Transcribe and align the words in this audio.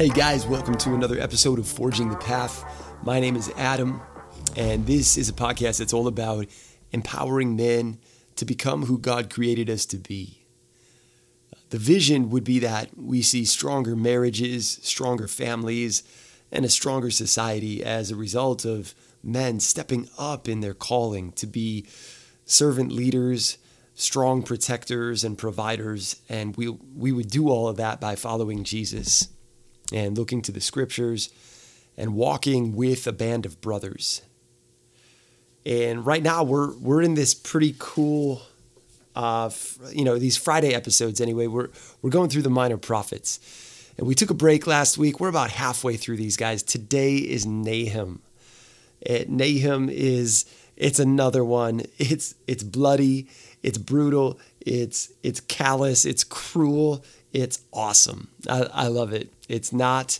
Hey 0.00 0.08
guys, 0.08 0.46
welcome 0.46 0.76
to 0.76 0.94
another 0.94 1.20
episode 1.20 1.58
of 1.58 1.68
Forging 1.68 2.08
the 2.08 2.16
Path. 2.16 2.64
My 3.02 3.20
name 3.20 3.36
is 3.36 3.52
Adam, 3.58 4.00
and 4.56 4.86
this 4.86 5.18
is 5.18 5.28
a 5.28 5.34
podcast 5.34 5.78
that's 5.78 5.92
all 5.92 6.06
about 6.06 6.46
empowering 6.90 7.54
men 7.54 7.98
to 8.36 8.46
become 8.46 8.86
who 8.86 8.96
God 8.96 9.28
created 9.28 9.68
us 9.68 9.84
to 9.84 9.98
be. 9.98 10.46
The 11.68 11.76
vision 11.76 12.30
would 12.30 12.44
be 12.44 12.60
that 12.60 12.96
we 12.96 13.20
see 13.20 13.44
stronger 13.44 13.94
marriages, 13.94 14.80
stronger 14.80 15.28
families, 15.28 16.02
and 16.50 16.64
a 16.64 16.70
stronger 16.70 17.10
society 17.10 17.84
as 17.84 18.10
a 18.10 18.16
result 18.16 18.64
of 18.64 18.94
men 19.22 19.60
stepping 19.60 20.08
up 20.16 20.48
in 20.48 20.60
their 20.60 20.72
calling 20.72 21.30
to 21.32 21.46
be 21.46 21.84
servant 22.46 22.90
leaders, 22.90 23.58
strong 23.94 24.42
protectors, 24.44 25.24
and 25.24 25.36
providers. 25.36 26.22
And 26.26 26.56
we, 26.56 26.70
we 26.70 27.12
would 27.12 27.28
do 27.28 27.50
all 27.50 27.68
of 27.68 27.76
that 27.76 28.00
by 28.00 28.16
following 28.16 28.64
Jesus 28.64 29.28
and 29.92 30.16
looking 30.16 30.42
to 30.42 30.52
the 30.52 30.60
scriptures 30.60 31.30
and 31.96 32.14
walking 32.14 32.74
with 32.74 33.06
a 33.06 33.12
band 33.12 33.46
of 33.46 33.60
brothers. 33.60 34.22
And 35.66 36.06
right 36.06 36.22
now 36.22 36.42
we're 36.42 36.74
we're 36.78 37.02
in 37.02 37.14
this 37.14 37.34
pretty 37.34 37.74
cool 37.78 38.42
uh, 39.14 39.50
you 39.92 40.04
know, 40.04 40.18
these 40.18 40.36
Friday 40.36 40.74
episodes 40.74 41.20
anyway. 41.20 41.46
We're 41.46 41.68
we're 42.02 42.10
going 42.10 42.30
through 42.30 42.42
the 42.42 42.50
minor 42.50 42.76
prophets. 42.76 43.40
And 43.98 44.06
we 44.06 44.14
took 44.14 44.30
a 44.30 44.34
break 44.34 44.66
last 44.66 44.96
week. 44.96 45.20
We're 45.20 45.28
about 45.28 45.50
halfway 45.50 45.96
through 45.96 46.16
these 46.16 46.36
guys. 46.36 46.62
Today 46.62 47.16
is 47.16 47.44
Nahum. 47.44 48.22
It, 49.00 49.28
Nahum 49.28 49.90
is 49.90 50.46
it's 50.76 50.98
another 50.98 51.44
one. 51.44 51.82
It's 51.98 52.34
it's 52.46 52.62
bloody, 52.62 53.28
it's 53.62 53.78
brutal, 53.78 54.38
it's 54.60 55.12
it's 55.22 55.40
callous, 55.40 56.04
it's 56.04 56.24
cruel, 56.24 57.04
it's 57.32 57.60
awesome. 57.72 58.28
I, 58.48 58.62
I 58.72 58.86
love 58.88 59.12
it. 59.12 59.32
It's 59.48 59.72
not 59.72 60.18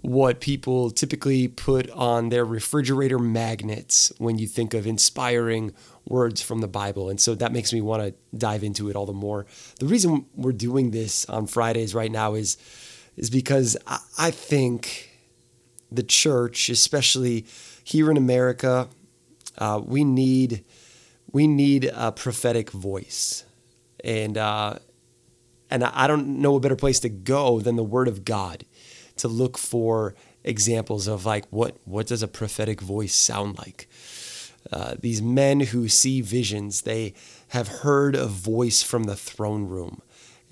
what 0.00 0.40
people 0.40 0.90
typically 0.90 1.48
put 1.48 1.88
on 1.90 2.28
their 2.28 2.44
refrigerator 2.44 3.18
magnets 3.18 4.12
when 4.18 4.36
you 4.36 4.46
think 4.46 4.74
of 4.74 4.86
inspiring 4.86 5.72
words 6.06 6.42
from 6.42 6.60
the 6.60 6.68
Bible. 6.68 7.08
And 7.08 7.18
so 7.18 7.34
that 7.34 7.52
makes 7.52 7.72
me 7.72 7.80
want 7.80 8.02
to 8.02 8.14
dive 8.36 8.62
into 8.62 8.90
it 8.90 8.96
all 8.96 9.06
the 9.06 9.14
more. 9.14 9.46
The 9.80 9.86
reason 9.86 10.26
we're 10.34 10.52
doing 10.52 10.90
this 10.90 11.24
on 11.26 11.46
Fridays 11.46 11.94
right 11.94 12.10
now 12.10 12.34
is 12.34 12.58
is 13.16 13.30
because 13.30 13.76
I, 13.86 14.00
I 14.18 14.30
think 14.30 15.10
the 15.90 16.02
church, 16.02 16.68
especially 16.68 17.46
here 17.84 18.10
in 18.10 18.16
America, 18.16 18.88
uh, 19.56 19.80
we 19.82 20.04
need 20.04 20.64
we 21.32 21.46
need 21.46 21.90
a 21.94 22.12
prophetic 22.12 22.70
voice, 22.70 23.44
and 24.04 24.36
uh, 24.36 24.78
and 25.74 25.82
I 25.82 26.06
don't 26.06 26.40
know 26.40 26.54
a 26.54 26.60
better 26.60 26.76
place 26.76 27.00
to 27.00 27.08
go 27.08 27.58
than 27.58 27.74
the 27.74 27.82
Word 27.82 28.06
of 28.06 28.24
God 28.24 28.64
to 29.16 29.26
look 29.26 29.58
for 29.58 30.14
examples 30.44 31.08
of 31.08 31.26
like 31.26 31.46
what 31.50 31.76
what 31.84 32.06
does 32.06 32.22
a 32.22 32.28
prophetic 32.28 32.80
voice 32.80 33.12
sound 33.12 33.58
like. 33.58 33.88
Uh, 34.72 34.94
these 35.00 35.20
men 35.20 35.60
who 35.60 35.88
see 35.88 36.20
visions, 36.20 36.82
they 36.82 37.12
have 37.48 37.66
heard 37.66 38.14
a 38.14 38.26
voice 38.26 38.84
from 38.84 39.04
the 39.04 39.16
throne 39.16 39.64
room, 39.64 40.00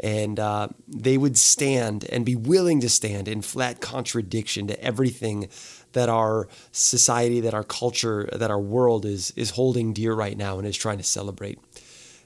and 0.01 0.41
uh, 0.41 0.69
they 0.89 1.17
would 1.17 1.39
stand 1.39 2.05
and 2.11 2.27
be 2.27 2.35
willing 2.35 2.81
to 2.81 2.89
stand 2.89 3.29
in 3.29 3.43
flat 3.43 3.81
contradiction 3.81 4.67
to 4.67 4.85
everything 4.85 5.49
that 5.93 6.09
our 6.09 6.49
society, 6.73 7.41
that 7.41 7.55
our 7.55 7.65
culture, 7.65 8.29
that 8.33 8.51
our 8.51 8.61
world 8.61 9.07
is 9.07 9.33
is 9.37 9.51
holding 9.51 9.93
dear 9.93 10.15
right 10.15 10.37
now 10.37 10.59
and 10.59 10.67
is 10.67 10.77
trying 10.77 10.99
to 10.99 11.05
celebrate. 11.05 11.61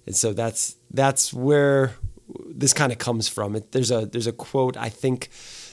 And 0.07 0.17
so 0.17 0.33
that's 0.33 0.77
that's 0.91 1.35
where 1.35 1.97
this 2.59 2.73
kind 2.73 2.93
of 2.93 2.99
comes 2.99 3.29
from. 3.29 3.55
It, 3.57 3.73
there's 3.73 3.91
a 3.91 4.07
there's 4.07 4.27
a 4.27 4.33
quote. 4.33 4.77
I 4.77 4.89
think 4.89 5.29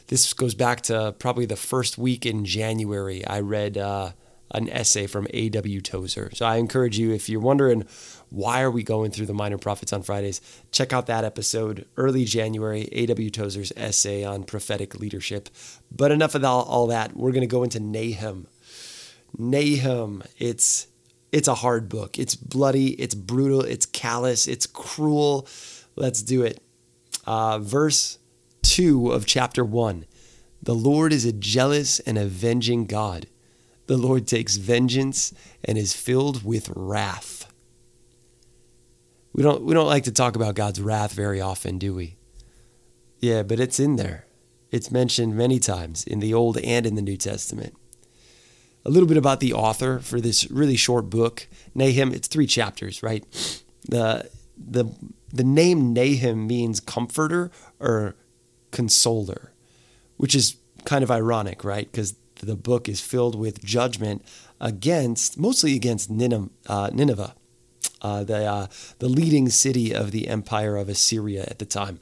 this 0.07 0.33
goes 0.33 0.53
back 0.53 0.81
to 0.81 1.15
probably 1.17 1.45
the 1.45 1.55
first 1.55 1.97
week 1.97 2.25
in 2.25 2.45
January. 2.45 3.25
I 3.25 3.39
read 3.39 3.77
uh, 3.77 4.11
an 4.51 4.69
essay 4.69 5.07
from 5.07 5.27
A.W. 5.31 5.81
Tozer. 5.81 6.29
So 6.33 6.45
I 6.45 6.57
encourage 6.57 6.97
you 6.97 7.11
if 7.11 7.29
you're 7.29 7.39
wondering 7.39 7.85
why 8.29 8.61
are 8.61 8.71
we 8.71 8.83
going 8.83 9.11
through 9.11 9.27
the 9.27 9.33
minor 9.33 9.59
prophets 9.59 9.93
on 9.93 10.01
Fridays, 10.01 10.41
check 10.71 10.91
out 10.91 11.05
that 11.05 11.23
episode 11.23 11.85
early 11.97 12.25
January. 12.25 12.89
A.W. 12.91 13.29
Tozer's 13.29 13.71
essay 13.77 14.23
on 14.23 14.43
prophetic 14.43 14.95
leadership. 14.95 15.49
But 15.91 16.11
enough 16.11 16.33
of 16.35 16.43
all, 16.43 16.87
that. 16.87 17.15
We're 17.15 17.31
going 17.31 17.41
to 17.41 17.47
go 17.47 17.63
into 17.63 17.79
Nahum. 17.79 18.47
Nahum. 19.37 20.23
It's 20.37 20.87
it's 21.31 21.47
a 21.47 21.55
hard 21.55 21.89
book. 21.89 22.19
It's 22.19 22.35
bloody. 22.35 22.89
It's 23.01 23.15
brutal. 23.15 23.61
It's 23.61 23.87
callous. 23.87 24.47
It's 24.47 24.67
cruel 24.67 25.47
Let's 25.95 26.21
do 26.21 26.43
it. 26.43 26.61
Uh, 27.25 27.59
verse 27.59 28.19
2 28.63 29.11
of 29.11 29.25
chapter 29.25 29.63
1 29.63 30.05
The 30.61 30.75
Lord 30.75 31.13
is 31.13 31.25
a 31.25 31.33
jealous 31.33 31.99
and 31.99 32.17
avenging 32.17 32.85
God. 32.85 33.27
The 33.87 33.97
Lord 33.97 34.27
takes 34.27 34.55
vengeance 34.55 35.33
and 35.63 35.77
is 35.77 35.93
filled 35.93 36.43
with 36.43 36.71
wrath. 36.75 37.51
We 39.33 39.43
don't, 39.43 39.63
we 39.63 39.73
don't 39.73 39.87
like 39.87 40.03
to 40.03 40.11
talk 40.11 40.35
about 40.35 40.55
God's 40.55 40.79
wrath 40.79 41.13
very 41.13 41.41
often, 41.41 41.79
do 41.79 41.93
we? 41.93 42.15
Yeah, 43.19 43.43
but 43.43 43.59
it's 43.59 43.79
in 43.79 43.95
there. 43.95 44.27
It's 44.71 44.91
mentioned 44.91 45.35
many 45.35 45.59
times 45.59 46.03
in 46.03 46.19
the 46.19 46.33
Old 46.33 46.57
and 46.57 46.85
in 46.85 46.95
the 46.95 47.01
New 47.01 47.17
Testament. 47.17 47.75
A 48.85 48.89
little 48.89 49.07
bit 49.07 49.17
about 49.17 49.39
the 49.39 49.53
author 49.53 49.99
for 49.99 50.19
this 50.19 50.49
really 50.51 50.75
short 50.75 51.09
book, 51.09 51.47
Nahum. 51.73 52.13
It's 52.13 52.27
three 52.27 52.47
chapters, 52.47 53.01
right? 53.01 53.23
The 53.87 54.29
the 54.57 54.85
the 55.31 55.43
name 55.43 55.93
Nahum 55.93 56.45
means 56.45 56.79
comforter 56.79 57.49
or 57.79 58.15
consoler, 58.71 59.51
which 60.17 60.35
is 60.35 60.57
kind 60.85 61.03
of 61.03 61.09
ironic, 61.09 61.63
right? 61.63 61.91
Because 61.91 62.15
the 62.35 62.55
book 62.55 62.87
is 62.87 63.01
filled 63.01 63.35
with 63.35 63.63
judgment 63.63 64.23
against, 64.61 65.39
mostly 65.39 65.75
against 65.75 66.09
Nineveh, 66.09 66.49
uh, 66.67 66.89
uh, 68.01 68.23
the, 68.23 68.45
uh, 68.45 68.67
the 68.99 69.07
leading 69.07 69.49
city 69.49 69.93
of 69.93 70.11
the 70.11 70.27
empire 70.27 70.75
of 70.75 70.89
Assyria 70.89 71.45
at 71.47 71.59
the 71.59 71.65
time. 71.65 71.99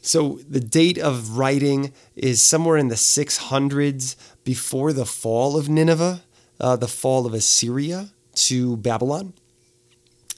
So 0.00 0.38
the 0.48 0.60
date 0.60 0.98
of 0.98 1.36
writing 1.36 1.92
is 2.14 2.40
somewhere 2.40 2.76
in 2.76 2.88
the 2.88 2.94
600s 2.94 4.14
before 4.44 4.92
the 4.92 5.04
fall 5.04 5.58
of 5.58 5.68
Nineveh, 5.68 6.22
uh, 6.60 6.76
the 6.76 6.88
fall 6.88 7.26
of 7.26 7.34
Assyria 7.34 8.10
to 8.34 8.76
Babylon. 8.76 9.34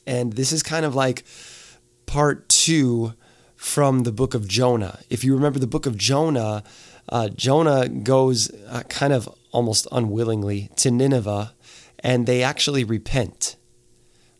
And 0.09 0.33
this 0.33 0.53
is 0.53 0.63
kind 0.63 0.87
of 0.87 0.95
like 0.95 1.23
part 2.07 2.49
two 2.49 3.13
from 3.57 4.05
the 4.05 4.13
book 4.13 4.33
of 4.33 4.49
Jonah. 4.49 5.01
If 5.11 5.23
you 5.23 5.35
remember 5.35 5.59
the 5.59 5.67
book 5.67 5.85
of 5.85 5.99
Jonah, 5.99 6.65
uh, 7.11 7.29
Jonah 7.29 7.89
goes 7.89 8.51
uh, 8.69 8.85
kind 8.89 9.13
of 9.13 9.29
almost 9.53 9.87
unwillingly 9.93 10.71
to 10.77 10.91
Nineveh 10.91 11.53
and 11.99 12.27
they 12.27 12.43
actually 12.43 12.85
repent, 12.85 13.57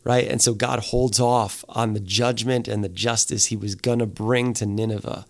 right? 0.03 0.27
And 0.27 0.41
so 0.41 0.55
God 0.55 0.79
holds 0.79 1.19
off 1.19 1.63
on 1.69 1.93
the 1.93 1.99
judgment 1.99 2.67
and 2.67 2.83
the 2.83 2.89
justice 2.89 3.47
he 3.47 3.55
was 3.55 3.75
going 3.75 3.99
to 3.99 4.07
bring 4.07 4.53
to 4.55 4.65
Nineveh 4.65 5.27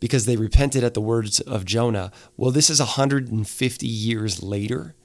because 0.00 0.26
they 0.26 0.36
repented 0.36 0.82
at 0.82 0.94
the 0.94 1.00
words 1.00 1.38
of 1.38 1.64
Jonah. 1.64 2.10
Well, 2.36 2.50
this 2.50 2.68
is 2.68 2.80
150 2.80 3.86
years 3.86 4.42
later, 4.42 4.96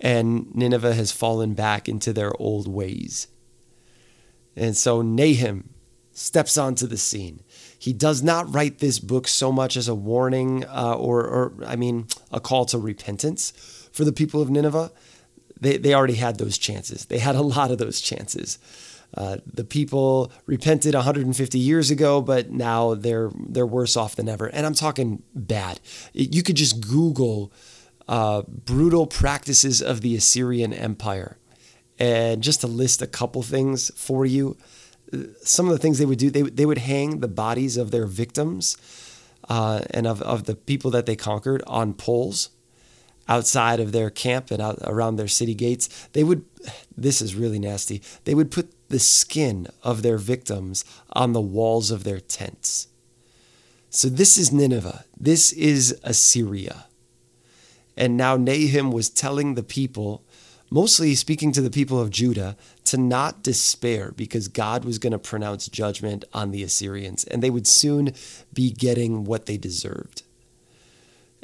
and 0.00 0.52
Nineveh 0.52 0.94
has 0.94 1.12
fallen 1.12 1.54
back 1.54 1.88
into 1.88 2.12
their 2.12 2.32
old 2.40 2.66
ways. 2.66 3.28
And 4.58 4.76
so 4.76 5.02
Nahum 5.02 5.70
steps 6.12 6.58
onto 6.58 6.86
the 6.86 6.96
scene. 6.96 7.40
He 7.78 7.92
does 7.92 8.22
not 8.22 8.52
write 8.52 8.78
this 8.78 8.98
book 8.98 9.28
so 9.28 9.52
much 9.52 9.76
as 9.76 9.86
a 9.86 9.94
warning 9.94 10.64
uh, 10.64 10.94
or, 10.94 11.20
or, 11.20 11.52
I 11.64 11.76
mean, 11.76 12.08
a 12.32 12.40
call 12.40 12.64
to 12.66 12.78
repentance 12.78 13.52
for 13.92 14.04
the 14.04 14.12
people 14.12 14.42
of 14.42 14.50
Nineveh. 14.50 14.90
They, 15.60 15.76
they 15.76 15.94
already 15.94 16.14
had 16.14 16.38
those 16.38 16.58
chances. 16.58 17.06
They 17.06 17.18
had 17.18 17.36
a 17.36 17.42
lot 17.42 17.70
of 17.70 17.78
those 17.78 18.00
chances. 18.00 18.58
Uh, 19.14 19.38
the 19.46 19.64
people 19.64 20.30
repented 20.46 20.94
150 20.94 21.58
years 21.58 21.90
ago, 21.90 22.20
but 22.20 22.50
now 22.50 22.94
they're 22.94 23.30
they're 23.48 23.66
worse 23.66 23.96
off 23.96 24.16
than 24.16 24.28
ever. 24.28 24.46
And 24.48 24.66
I'm 24.66 24.74
talking 24.74 25.22
bad. 25.34 25.80
You 26.12 26.42
could 26.42 26.56
just 26.56 26.86
Google 26.86 27.50
uh, 28.06 28.42
brutal 28.42 29.06
practices 29.06 29.80
of 29.80 30.02
the 30.02 30.14
Assyrian 30.14 30.74
Empire 30.74 31.38
and 31.98 32.42
just 32.42 32.60
to 32.60 32.66
list 32.66 33.02
a 33.02 33.06
couple 33.06 33.42
things 33.42 33.90
for 33.96 34.24
you, 34.24 34.56
some 35.42 35.66
of 35.66 35.72
the 35.72 35.78
things 35.78 35.98
they 35.98 36.06
would 36.06 36.18
do, 36.18 36.30
they, 36.30 36.42
they 36.42 36.66
would 36.66 36.78
hang 36.78 37.20
the 37.20 37.28
bodies 37.28 37.76
of 37.76 37.90
their 37.90 38.06
victims 38.06 38.76
uh, 39.48 39.82
and 39.90 40.06
of, 40.06 40.22
of 40.22 40.44
the 40.44 40.54
people 40.54 40.90
that 40.90 41.06
they 41.06 41.16
conquered 41.16 41.62
on 41.66 41.94
poles 41.94 42.50
outside 43.28 43.80
of 43.80 43.92
their 43.92 44.10
camp 44.10 44.50
and 44.50 44.62
out 44.62 44.78
around 44.82 45.16
their 45.16 45.28
city 45.28 45.54
gates. 45.54 46.08
They 46.12 46.24
would, 46.24 46.44
this 46.96 47.20
is 47.20 47.34
really 47.34 47.58
nasty, 47.58 48.02
they 48.24 48.34
would 48.34 48.50
put 48.50 48.72
the 48.88 48.98
skin 48.98 49.66
of 49.82 50.02
their 50.02 50.18
victims 50.18 50.84
on 51.12 51.32
the 51.32 51.40
walls 51.40 51.90
of 51.90 52.04
their 52.04 52.20
tents. 52.20 52.88
So 53.90 54.08
this 54.08 54.36
is 54.36 54.52
Nineveh. 54.52 55.04
This 55.18 55.52
is 55.52 55.98
Assyria. 56.02 56.86
And 57.96 58.16
now 58.16 58.36
Nahum 58.36 58.92
was 58.92 59.10
telling 59.10 59.54
the 59.54 59.62
people 59.62 60.24
mostly 60.70 61.14
speaking 61.14 61.52
to 61.52 61.60
the 61.60 61.70
people 61.70 62.00
of 62.00 62.10
Judah 62.10 62.56
to 62.84 62.96
not 62.96 63.42
despair 63.42 64.12
because 64.12 64.48
God 64.48 64.84
was 64.84 64.98
going 64.98 65.12
to 65.12 65.18
pronounce 65.18 65.68
judgment 65.68 66.24
on 66.32 66.50
the 66.50 66.62
Assyrians 66.62 67.24
and 67.24 67.42
they 67.42 67.50
would 67.50 67.66
soon 67.66 68.12
be 68.52 68.70
getting 68.70 69.24
what 69.24 69.46
they 69.46 69.56
deserved. 69.56 70.22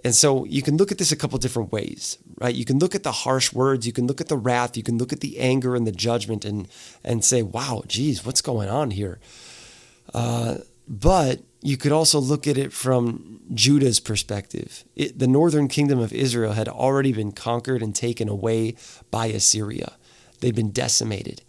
And 0.04 0.14
so 0.14 0.44
you 0.44 0.60
can 0.60 0.76
look 0.76 0.92
at 0.92 0.98
this 0.98 1.12
a 1.12 1.16
couple 1.16 1.38
different 1.38 1.72
ways, 1.72 2.18
right? 2.38 2.54
You 2.54 2.66
can 2.66 2.78
look 2.78 2.94
at 2.94 3.04
the 3.04 3.12
harsh 3.12 3.54
words, 3.54 3.86
you 3.86 3.92
can 3.92 4.06
look 4.06 4.20
at 4.20 4.28
the 4.28 4.36
wrath, 4.36 4.76
you 4.76 4.82
can 4.82 4.98
look 4.98 5.14
at 5.14 5.20
the 5.20 5.38
anger 5.40 5.74
and 5.74 5.86
the 5.86 5.92
judgment 5.92 6.44
and 6.44 6.68
and 7.02 7.24
say, 7.24 7.40
"Wow, 7.40 7.84
geez, 7.86 8.24
what's 8.24 8.42
going 8.42 8.68
on 8.68 8.90
here?" 8.90 9.18
Uh, 10.12 10.58
but 10.86 11.40
you 11.64 11.78
could 11.78 11.92
also 11.92 12.20
look 12.20 12.46
at 12.46 12.58
it 12.58 12.74
from 12.74 13.40
Judah's 13.54 13.98
perspective. 13.98 14.84
It, 14.94 15.18
the 15.18 15.26
northern 15.26 15.66
kingdom 15.66 15.98
of 15.98 16.12
Israel 16.12 16.52
had 16.52 16.68
already 16.68 17.10
been 17.10 17.32
conquered 17.32 17.82
and 17.82 17.96
taken 17.96 18.28
away 18.28 18.76
by 19.10 19.26
Assyria. 19.26 19.94
They'd 20.40 20.54
been 20.54 20.72
decimated. 20.72 21.42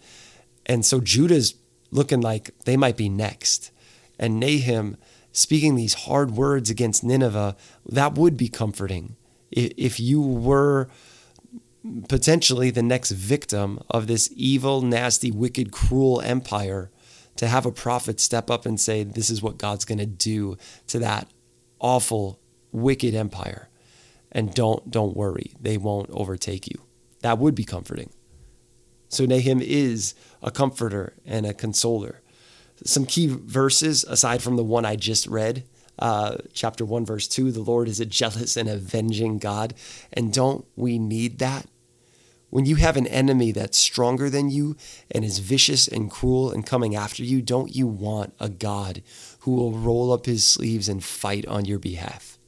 And 0.65 0.85
so 0.85 1.01
Judah's 1.01 1.55
looking 1.91 2.21
like 2.21 2.57
they 2.63 2.77
might 2.77 2.95
be 2.95 3.09
next. 3.09 3.71
And 4.17 4.39
Nahum 4.39 4.95
speaking 5.33 5.75
these 5.75 6.05
hard 6.05 6.31
words 6.31 6.69
against 6.69 7.03
Nineveh, 7.03 7.57
that 7.85 8.15
would 8.15 8.37
be 8.37 8.47
comforting. 8.47 9.17
If 9.51 9.99
you 9.99 10.21
were 10.21 10.89
potentially 12.07 12.69
the 12.71 12.81
next 12.81 13.11
victim 13.11 13.81
of 13.89 14.07
this 14.07 14.29
evil, 14.33 14.81
nasty, 14.81 15.29
wicked, 15.29 15.71
cruel 15.73 16.21
empire, 16.21 16.89
to 17.37 17.47
have 17.47 17.65
a 17.65 17.71
prophet 17.71 18.19
step 18.19 18.49
up 18.49 18.65
and 18.65 18.79
say, 18.79 19.03
This 19.03 19.29
is 19.29 19.41
what 19.41 19.57
God's 19.57 19.85
going 19.85 19.97
to 19.99 20.05
do 20.05 20.57
to 20.87 20.99
that 20.99 21.29
awful, 21.79 22.39
wicked 22.71 23.13
empire. 23.13 23.69
And 24.31 24.53
don't, 24.53 24.91
don't 24.91 25.15
worry, 25.15 25.53
they 25.59 25.77
won't 25.77 26.09
overtake 26.09 26.67
you. 26.67 26.81
That 27.21 27.37
would 27.37 27.55
be 27.55 27.63
comforting. 27.63 28.09
So 29.07 29.25
Nahum 29.25 29.61
is 29.61 30.13
a 30.41 30.51
comforter 30.51 31.13
and 31.25 31.45
a 31.45 31.53
consoler. 31.53 32.21
Some 32.83 33.05
key 33.05 33.27
verses, 33.27 34.03
aside 34.03 34.41
from 34.41 34.57
the 34.57 34.63
one 34.63 34.83
I 34.83 34.97
just 34.97 35.27
read, 35.27 35.63
uh, 35.97 36.37
chapter 36.51 36.83
1, 36.83 37.05
verse 37.05 37.27
2 37.27 37.51
the 37.51 37.61
Lord 37.61 37.87
is 37.87 38.01
a 38.01 38.05
jealous 38.05 38.57
and 38.57 38.67
avenging 38.67 39.37
God. 39.37 39.73
And 40.11 40.33
don't 40.33 40.65
we 40.75 40.99
need 40.99 41.39
that? 41.39 41.67
When 42.55 42.65
you 42.65 42.77
have 42.77 42.95
an 42.95 43.07
enemy 43.07 43.51
that's 43.51 43.77
stronger 43.77 44.29
than 44.29 44.49
you 44.49 44.77
and 45.11 45.25
is 45.25 45.39
vicious 45.39 45.89
and 45.89 46.09
cruel 46.09 46.51
and 46.51 46.65
coming 46.65 46.95
after 46.95 47.21
you, 47.21 47.41
don't 47.41 47.75
you 47.75 47.85
want 47.85 48.33
a 48.39 48.47
God 48.47 49.03
who 49.39 49.55
will 49.55 49.73
roll 49.73 50.13
up 50.13 50.25
his 50.25 50.47
sleeves 50.47 50.87
and 50.87 51.03
fight 51.03 51.45
on 51.47 51.65
your 51.65 51.79
behalf? 51.79 52.39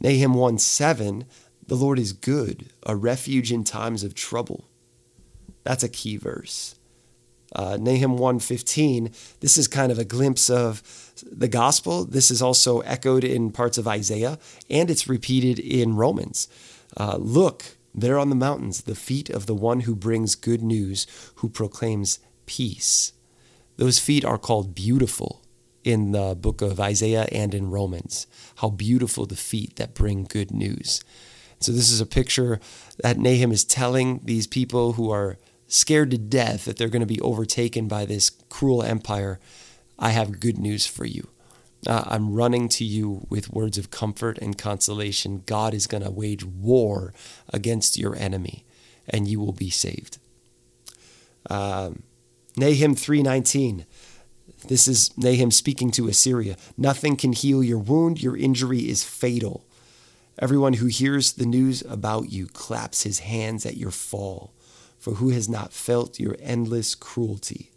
Nahum 0.00 0.34
1 0.34 0.58
7, 0.58 1.24
the 1.64 1.76
Lord 1.76 2.00
is 2.00 2.12
good, 2.12 2.70
a 2.84 2.96
refuge 2.96 3.52
in 3.52 3.62
times 3.62 4.02
of 4.02 4.16
trouble. 4.16 4.64
That's 5.62 5.84
a 5.84 5.88
key 5.88 6.16
verse. 6.16 6.74
Uh, 7.54 7.76
Nahum 7.80 8.18
1:15, 8.18 9.14
this 9.38 9.56
is 9.56 9.68
kind 9.68 9.92
of 9.92 10.00
a 10.00 10.04
glimpse 10.04 10.50
of 10.50 10.82
the 11.30 11.46
gospel. 11.46 12.04
This 12.04 12.32
is 12.32 12.42
also 12.42 12.80
echoed 12.80 13.22
in 13.22 13.52
parts 13.52 13.78
of 13.78 13.86
Isaiah, 13.86 14.40
and 14.68 14.90
it's 14.90 15.08
repeated 15.08 15.60
in 15.60 15.94
Romans. 15.94 16.48
Uh, 16.96 17.16
look, 17.16 17.76
there 17.94 18.18
on 18.18 18.30
the 18.30 18.36
mountains, 18.36 18.82
the 18.82 18.94
feet 18.94 19.30
of 19.30 19.46
the 19.46 19.54
one 19.54 19.80
who 19.80 19.94
brings 19.94 20.34
good 20.34 20.62
news, 20.62 21.06
who 21.36 21.48
proclaims 21.48 22.18
peace. 22.46 23.12
Those 23.76 23.98
feet 23.98 24.24
are 24.24 24.38
called 24.38 24.74
beautiful 24.74 25.42
in 25.84 26.12
the 26.12 26.34
book 26.34 26.60
of 26.62 26.78
Isaiah 26.78 27.26
and 27.32 27.54
in 27.54 27.70
Romans. 27.70 28.26
How 28.56 28.70
beautiful 28.70 29.26
the 29.26 29.36
feet 29.36 29.76
that 29.76 29.94
bring 29.94 30.24
good 30.24 30.50
news. 30.50 31.02
So, 31.60 31.72
this 31.72 31.90
is 31.90 32.00
a 32.00 32.06
picture 32.06 32.60
that 33.02 33.18
Nahum 33.18 33.52
is 33.52 33.64
telling 33.64 34.20
these 34.24 34.46
people 34.46 34.94
who 34.94 35.10
are 35.10 35.38
scared 35.66 36.10
to 36.10 36.18
death 36.18 36.64
that 36.64 36.76
they're 36.76 36.88
going 36.88 37.00
to 37.00 37.06
be 37.06 37.20
overtaken 37.20 37.86
by 37.86 38.04
this 38.04 38.30
cruel 38.48 38.82
empire. 38.82 39.38
I 39.98 40.10
have 40.10 40.40
good 40.40 40.58
news 40.58 40.86
for 40.86 41.04
you. 41.04 41.28
Uh, 41.86 42.04
I'm 42.06 42.34
running 42.34 42.68
to 42.70 42.84
you 42.84 43.26
with 43.30 43.52
words 43.52 43.78
of 43.78 43.90
comfort 43.90 44.38
and 44.38 44.58
consolation. 44.58 45.42
God 45.46 45.72
is 45.72 45.86
going 45.86 46.02
to 46.02 46.10
wage 46.10 46.44
war 46.44 47.14
against 47.48 47.96
your 47.98 48.14
enemy, 48.16 48.64
and 49.08 49.26
you 49.26 49.40
will 49.40 49.52
be 49.52 49.70
saved. 49.70 50.18
Um, 51.48 52.02
Nahum 52.56 52.94
3:19. 52.94 53.86
This 54.68 54.86
is 54.86 55.16
Nahum 55.16 55.50
speaking 55.50 55.90
to 55.92 56.08
Assyria. 56.08 56.56
Nothing 56.76 57.16
can 57.16 57.32
heal 57.32 57.62
your 57.64 57.78
wound. 57.78 58.22
Your 58.22 58.36
injury 58.36 58.90
is 58.90 59.02
fatal. 59.04 59.64
Everyone 60.38 60.74
who 60.74 60.86
hears 60.86 61.32
the 61.32 61.46
news 61.46 61.82
about 61.88 62.30
you 62.30 62.46
claps 62.46 63.02
his 63.02 63.20
hands 63.20 63.64
at 63.64 63.76
your 63.76 63.90
fall, 63.90 64.52
for 64.98 65.14
who 65.14 65.30
has 65.30 65.48
not 65.48 65.72
felt 65.72 66.20
your 66.20 66.36
endless 66.40 66.94
cruelty? 66.94 67.70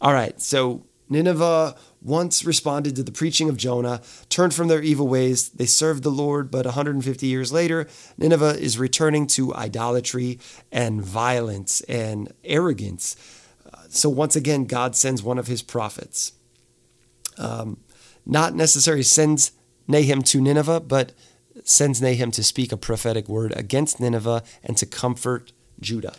All 0.00 0.12
right, 0.12 0.40
so 0.40 0.86
Nineveh 1.12 1.76
once 2.00 2.44
responded 2.44 2.96
to 2.96 3.02
the 3.02 3.12
preaching 3.12 3.48
of 3.48 3.56
Jonah, 3.56 4.02
turned 4.28 4.54
from 4.54 4.68
their 4.68 4.82
evil 4.82 5.06
ways. 5.06 5.50
They 5.50 5.66
served 5.66 6.02
the 6.02 6.10
Lord, 6.10 6.50
but 6.50 6.64
150 6.64 7.26
years 7.26 7.52
later, 7.52 7.86
Nineveh 8.18 8.58
is 8.58 8.78
returning 8.78 9.26
to 9.28 9.54
idolatry 9.54 10.40
and 10.72 11.02
violence 11.02 11.80
and 11.82 12.32
arrogance. 12.42 13.14
So 13.88 14.08
once 14.08 14.34
again, 14.34 14.64
God 14.64 14.96
sends 14.96 15.22
one 15.22 15.38
of 15.38 15.46
his 15.46 15.62
prophets. 15.62 16.32
Um, 17.38 17.78
not 18.24 18.54
necessarily 18.54 19.02
sends 19.02 19.52
Nahum 19.86 20.22
to 20.22 20.40
Nineveh, 20.40 20.80
but 20.80 21.12
sends 21.64 22.00
Nahum 22.00 22.30
to 22.32 22.42
speak 22.42 22.72
a 22.72 22.76
prophetic 22.76 23.28
word 23.28 23.52
against 23.56 24.00
Nineveh 24.00 24.42
and 24.64 24.76
to 24.78 24.86
comfort 24.86 25.52
Judah. 25.80 26.14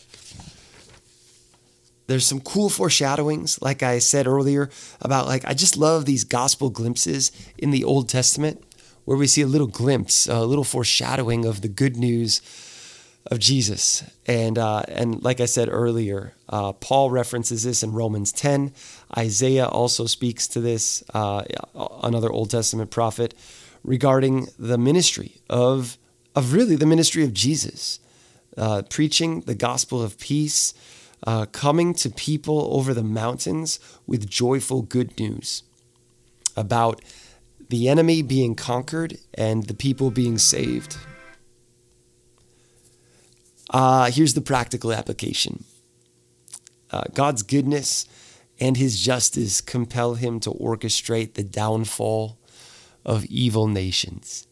There's 2.14 2.28
some 2.28 2.42
cool 2.42 2.70
foreshadowings, 2.70 3.60
like 3.60 3.82
I 3.82 3.98
said 3.98 4.28
earlier, 4.28 4.70
about 5.02 5.26
like, 5.26 5.44
I 5.46 5.56
just 5.56 5.78
love 5.78 6.06
these 6.06 6.24
gospel 6.24 6.70
glimpses 6.70 7.32
in 7.58 7.72
the 7.72 7.84
Old 7.84 8.08
Testament 8.08 8.64
where 9.04 9.18
we 9.18 9.26
see 9.26 9.42
a 9.42 9.48
little 9.48 9.66
glimpse, 9.66 10.28
a 10.28 10.46
little 10.46 10.64
foreshadowing 10.64 11.44
of 11.44 11.62
the 11.62 11.68
good 11.68 11.98
news 11.98 12.40
of 13.26 13.40
Jesus. 13.40 14.04
And, 14.28 14.60
uh, 14.60 14.84
and 14.90 15.24
like 15.24 15.40
I 15.40 15.46
said 15.46 15.70
earlier, 15.72 16.36
uh, 16.48 16.74
Paul 16.74 17.10
references 17.10 17.64
this 17.64 17.82
in 17.82 17.94
Romans 17.94 18.32
10. 18.32 18.74
Isaiah 19.18 19.66
also 19.66 20.06
speaks 20.06 20.48
to 20.50 20.62
this, 20.62 21.04
uh, 21.16 21.44
another 22.04 22.32
Old 22.32 22.52
Testament 22.52 22.92
prophet, 22.92 23.34
regarding 23.84 24.50
the 24.60 24.78
ministry 24.78 25.42
of, 25.50 25.98
of 26.36 26.54
really 26.54 26.76
the 26.76 26.86
ministry 26.86 27.24
of 27.24 27.34
Jesus, 27.34 28.00
uh, 28.56 28.84
preaching 28.88 29.42
the 29.42 29.56
gospel 29.56 30.00
of 30.04 30.20
peace 30.20 30.76
uh, 31.26 31.46
coming 31.48 31.94
to 31.96 32.10
people 32.10 32.68
over 32.72 32.94
the 32.94 33.04
mountains 33.04 33.80
with 34.06 34.30
joyful 34.30 34.82
good 34.82 35.18
news 35.20 35.64
about 36.56 37.02
the 37.70 37.90
enemy 37.90 38.22
being 38.22 38.56
conquered 38.56 39.18
and 39.34 39.66
the 39.66 39.74
people 39.74 40.12
being 40.12 40.38
saved. 40.38 40.98
Uh, 43.70 44.12
here's 44.12 44.34
the 44.34 44.42
practical 44.42 44.94
application 44.94 45.64
uh, 46.92 47.04
God's 47.14 47.42
goodness 47.42 48.06
and 48.60 48.78
his 48.78 49.02
justice 49.02 49.62
compel 49.62 50.16
him 50.16 50.40
to 50.42 50.52
orchestrate 50.52 51.34
the 51.34 51.44
downfall 51.44 52.38
of 53.04 53.26
evil 53.26 53.68
nations. 53.68 54.48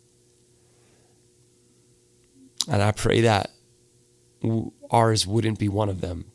And 2.68 2.82
I 2.82 2.92
pray 2.92 3.22
that 3.22 3.52
ours 4.90 5.28
wouldn't 5.28 5.60
be 5.60 5.70
one 5.70 5.90
of 5.90 6.02
them. 6.02 6.31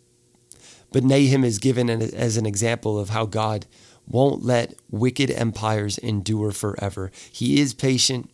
But 0.93 1.05
Nahum 1.05 1.45
is 1.45 1.59
given 1.59 1.91
as 1.91 2.37
an 2.37 2.47
example 2.47 2.99
of 2.99 3.11
how 3.11 3.27
God 3.27 3.67
won't 4.07 4.45
let 4.45 4.75
wicked 4.91 5.31
empires 5.31 5.99
endure 5.99 6.53
forever. 6.53 7.11
He 7.33 7.61
is 7.61 7.75
patient, 7.75 8.31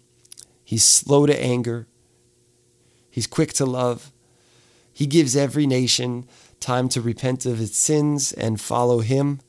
He's 0.64 0.84
slow 0.84 1.26
to 1.26 1.42
anger, 1.42 1.86
He's 3.10 3.26
quick 3.26 3.52
to 3.54 3.66
love. 3.66 4.12
He 4.92 5.06
gives 5.06 5.36
every 5.36 5.66
nation 5.66 6.26
time 6.60 6.88
to 6.90 7.00
repent 7.00 7.46
of 7.46 7.60
its 7.60 7.76
sins 7.76 8.32
and 8.32 8.60
follow 8.60 9.00
Him, 9.00 9.40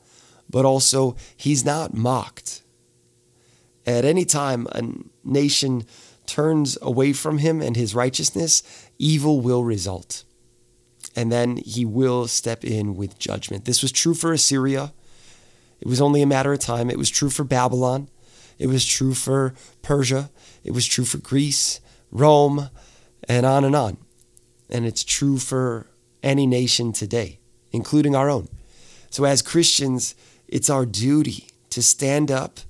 but 0.50 0.64
also 0.64 1.16
He's 1.36 1.64
not 1.64 1.94
mocked. 1.94 2.62
At 3.86 4.04
any 4.04 4.24
time 4.24 4.66
a 4.72 4.82
nation 5.22 5.84
turns 6.26 6.78
away 6.80 7.12
from 7.12 7.38
Him 7.38 7.60
and 7.60 7.76
His 7.76 7.94
righteousness, 7.94 8.62
evil 8.98 9.40
will 9.40 9.62
result 9.62 10.24
and 11.16 11.30
then 11.30 11.58
he 11.58 11.84
will 11.84 12.26
step 12.26 12.64
in 12.64 12.96
with 12.96 13.18
judgment. 13.18 13.64
This 13.64 13.82
was 13.82 13.92
true 13.92 14.14
for 14.14 14.32
Assyria. 14.32 14.92
It 15.80 15.88
was 15.88 16.00
only 16.00 16.22
a 16.22 16.26
matter 16.26 16.52
of 16.52 16.58
time. 16.58 16.90
It 16.90 16.98
was 16.98 17.10
true 17.10 17.30
for 17.30 17.44
Babylon. 17.44 18.08
It 18.58 18.68
was 18.68 18.84
true 18.84 19.14
for 19.14 19.54
Persia. 19.82 20.30
It 20.64 20.72
was 20.72 20.86
true 20.86 21.04
for 21.04 21.18
Greece, 21.18 21.80
Rome, 22.10 22.70
and 23.28 23.44
on 23.44 23.64
and 23.64 23.76
on. 23.76 23.98
And 24.70 24.86
it's 24.86 25.04
true 25.04 25.38
for 25.38 25.86
any 26.22 26.46
nation 26.46 26.92
today, 26.92 27.38
including 27.72 28.14
our 28.16 28.30
own. 28.30 28.48
So, 29.10 29.24
as 29.24 29.42
Christians, 29.42 30.14
it's 30.48 30.70
our 30.70 30.86
duty 30.86 31.48
to 31.70 31.82
stand 31.82 32.30
up 32.30 32.60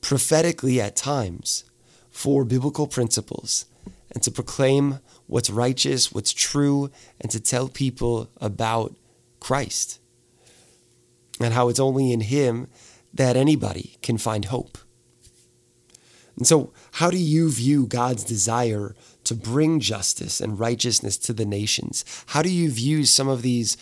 prophetically 0.00 0.80
at 0.80 0.96
times 0.96 1.64
for 2.10 2.44
biblical 2.44 2.86
principles 2.86 3.66
and 4.10 4.22
to 4.22 4.30
proclaim 4.30 5.00
what's 5.26 5.50
righteous, 5.50 6.12
what's 6.12 6.32
true, 6.32 6.90
and 7.20 7.30
to 7.30 7.40
tell 7.40 7.68
people 7.68 8.30
about 8.40 8.94
Christ 9.40 10.00
and 11.40 11.54
how 11.54 11.68
it's 11.68 11.80
only 11.80 12.12
in 12.12 12.20
Him 12.20 12.68
that 13.12 13.36
anybody 13.36 13.96
can 14.02 14.18
find 14.18 14.46
hope. 14.46 14.78
And 16.36 16.46
so, 16.46 16.72
how 16.92 17.10
do 17.10 17.18
you 17.18 17.50
view 17.50 17.86
God's 17.86 18.24
desire 18.24 18.94
to 19.24 19.34
bring 19.34 19.80
justice 19.80 20.40
and 20.40 20.58
righteousness 20.58 21.16
to 21.18 21.32
the 21.32 21.44
nations? 21.44 22.04
How 22.26 22.42
do 22.42 22.50
you 22.50 22.70
view 22.70 23.04
some 23.04 23.28
of 23.28 23.42
these 23.42 23.76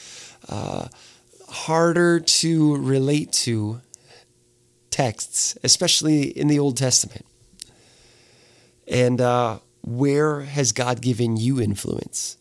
uh, 0.49 0.89
harder 1.49 2.21
to 2.21 2.77
relate 2.77 3.33
to 3.33 3.81
texts, 4.91 5.57
especially 5.65 6.25
in 6.25 6.49
the 6.49 6.59
Old 6.59 6.77
Testament? 6.77 7.25
And 8.87 9.21
uh, 9.21 9.61
where 9.83 10.41
has 10.43 10.73
God 10.73 11.01
given 11.01 11.37
you 11.37 11.61
influence? 11.61 12.39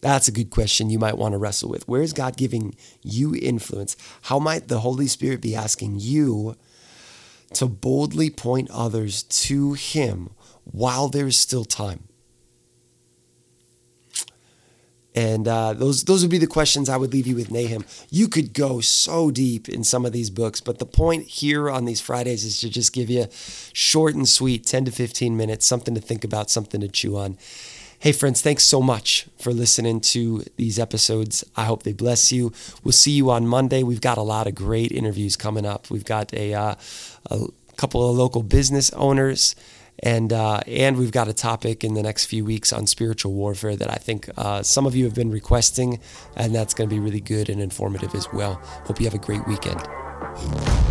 That's 0.00 0.28
a 0.28 0.32
good 0.32 0.50
question 0.50 0.90
you 0.90 0.98
might 0.98 1.18
want 1.18 1.32
to 1.32 1.38
wrestle 1.38 1.68
with. 1.68 1.86
Where 1.86 2.02
is 2.02 2.12
God 2.12 2.36
giving 2.36 2.74
you 3.02 3.34
influence? 3.34 3.96
How 4.22 4.38
might 4.38 4.68
the 4.68 4.80
Holy 4.80 5.06
Spirit 5.06 5.42
be 5.42 5.54
asking 5.54 5.96
you 5.98 6.56
to 7.54 7.66
boldly 7.66 8.30
point 8.30 8.70
others 8.70 9.22
to 9.24 9.74
Him 9.74 10.30
while 10.64 11.08
there's 11.08 11.36
still 11.36 11.64
time? 11.64 12.04
And 15.14 15.48
uh, 15.48 15.72
those 15.72 16.04
those 16.04 16.22
would 16.22 16.30
be 16.30 16.38
the 16.38 16.46
questions 16.46 16.88
I 16.88 16.96
would 16.96 17.12
leave 17.12 17.26
you 17.26 17.34
with, 17.34 17.50
Nahum. 17.50 17.84
You 18.10 18.28
could 18.28 18.52
go 18.52 18.80
so 18.80 19.30
deep 19.30 19.68
in 19.68 19.82
some 19.82 20.06
of 20.06 20.12
these 20.12 20.30
books, 20.30 20.60
but 20.60 20.78
the 20.78 20.86
point 20.86 21.26
here 21.26 21.68
on 21.68 21.84
these 21.84 22.00
Fridays 22.00 22.44
is 22.44 22.60
to 22.60 22.70
just 22.70 22.92
give 22.92 23.10
you 23.10 23.26
short 23.72 24.14
and 24.14 24.28
sweet, 24.28 24.64
10 24.66 24.84
to 24.84 24.92
15 24.92 25.36
minutes, 25.36 25.66
something 25.66 25.94
to 25.94 26.00
think 26.00 26.22
about, 26.22 26.48
something 26.48 26.80
to 26.80 26.88
chew 26.88 27.16
on. 27.16 27.38
Hey, 27.98 28.12
friends, 28.12 28.40
thanks 28.40 28.64
so 28.64 28.80
much 28.80 29.26
for 29.38 29.52
listening 29.52 30.00
to 30.00 30.42
these 30.56 30.78
episodes. 30.78 31.44
I 31.54 31.64
hope 31.64 31.82
they 31.82 31.92
bless 31.92 32.32
you. 32.32 32.52
We'll 32.82 32.92
see 32.92 33.10
you 33.10 33.30
on 33.30 33.46
Monday. 33.46 33.82
We've 33.82 34.00
got 34.00 34.16
a 34.16 34.22
lot 34.22 34.46
of 34.46 34.54
great 34.54 34.90
interviews 34.90 35.36
coming 35.36 35.66
up. 35.66 35.90
We've 35.90 36.04
got 36.04 36.32
a, 36.32 36.54
uh, 36.54 36.74
a 37.30 37.40
couple 37.76 38.08
of 38.08 38.16
local 38.16 38.42
business 38.42 38.90
owners 38.92 39.54
and 40.02 40.32
uh, 40.32 40.60
and 40.66 40.96
we've 40.96 41.12
got 41.12 41.28
a 41.28 41.32
topic 41.32 41.84
in 41.84 41.94
the 41.94 42.02
next 42.02 42.26
few 42.26 42.44
weeks 42.44 42.72
on 42.72 42.86
spiritual 42.86 43.32
warfare 43.32 43.76
that 43.76 43.90
I 43.90 43.96
think 43.96 44.28
uh, 44.36 44.62
some 44.62 44.86
of 44.86 44.96
you 44.96 45.04
have 45.04 45.14
been 45.14 45.30
requesting, 45.30 46.00
and 46.36 46.54
that's 46.54 46.74
going 46.74 46.88
to 46.88 46.94
be 46.94 47.00
really 47.00 47.20
good 47.20 47.48
and 47.48 47.60
informative 47.60 48.14
as 48.14 48.26
well. 48.32 48.54
Hope 48.84 49.00
you 49.00 49.06
have 49.06 49.14
a 49.14 49.18
great 49.18 49.46
weekend. 49.46 50.89